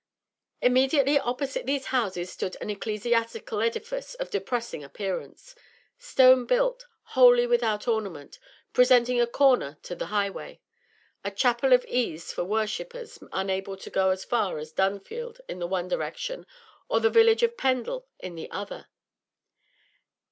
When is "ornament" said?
7.87-8.39